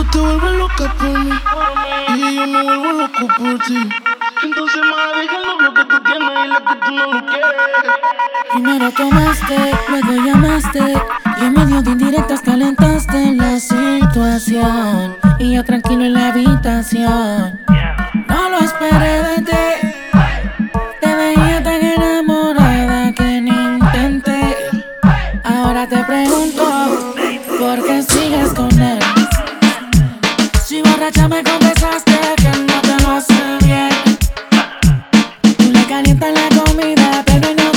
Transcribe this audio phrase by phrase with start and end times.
[0.00, 1.30] Tú te vuelves loca por mí
[2.16, 3.86] y yo me vuelvo loco por ti.
[4.42, 7.54] Entonces, más déjanos lo que tú tienes y lo que tú no lo quieres.
[8.50, 9.58] Primero tomaste,
[9.90, 10.94] luego llamaste
[11.38, 15.18] y en medio de indirectas calentaste la situación.
[15.38, 17.60] Y yo tranquilo en la habitación.
[18.26, 19.88] No lo esperé de ti.
[21.02, 24.56] Te veía tan enamorada que ni intenté.
[25.44, 27.14] Ahora te pregunto,
[27.58, 28.02] ¿por qué
[31.30, 33.34] me confesaste que no te lo hace
[33.64, 33.90] bien.
[35.72, 37.69] Le calientas la comida, pero no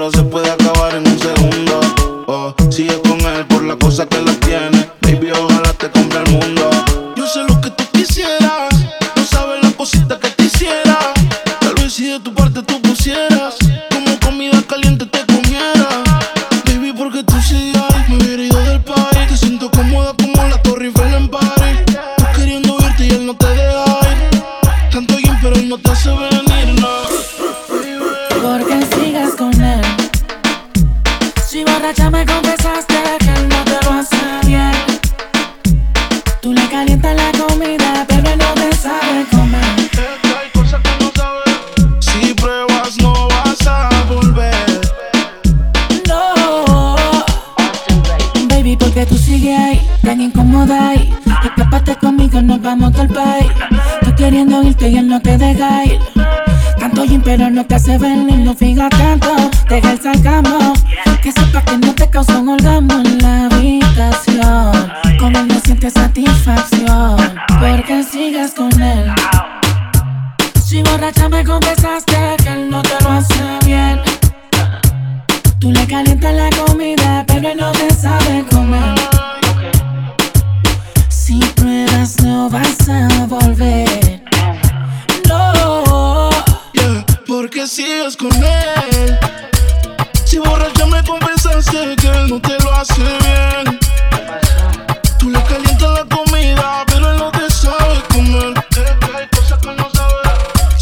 [0.00, 1.80] pero se puede acabar en un segundo.
[2.26, 4.90] Oh, sigue con él por la cosa que la tiene.
[5.02, 6.70] Baby, ojalá te compre el mundo.
[7.16, 8.70] Yo sé lo que tú quisieras,
[9.14, 11.12] no sabes la cosita que te hiciera.
[11.60, 13.56] Tal vez si de tu parte tú pusieras,
[13.92, 15.29] como comida caliente te
[31.90, 34.70] Si borracha me confesaste que él no te lo hace bien.
[36.40, 39.64] Tú le calientas la comida, pero no te sabe comer.
[39.64, 41.56] Hay cosas que no sabes.
[41.98, 44.80] Si pruebas, no vas a volver.
[46.06, 46.96] No.
[48.48, 51.12] Baby, porque tú sigues ahí, tan incómoda ahí.
[51.44, 53.50] Escápate conmigo, nos vamos del país.
[54.02, 55.98] Tú queriendo irte y él no te deja ir.
[56.78, 59.50] Tanto gym, pero no te hace venir, no fija tanto.
[59.68, 60.69] Deja el sarcasmo.
[66.40, 67.16] Satisfacción.
[67.60, 69.12] Porque sigues con él.
[70.62, 74.00] Si borracha me confesaste que él no te lo hace bien.
[75.58, 78.94] Tú le calientas la comida, pero él no te sabe comer.
[81.08, 84.22] Si pruebas, no vas a volver.
[85.28, 86.30] No.
[86.72, 89.18] Yeah, porque sigues con él.
[90.24, 93.19] Si borracha me confesaste que él no te lo hace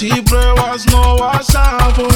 [0.00, 2.09] Si pruebas no vas a poder